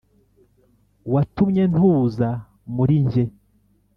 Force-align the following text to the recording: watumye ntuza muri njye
watumye 1.13 1.63
ntuza 1.71 2.29
muri 2.75 2.95
njye 3.05 3.23